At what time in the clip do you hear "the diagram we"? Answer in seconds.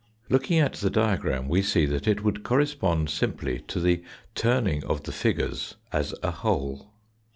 0.73-1.61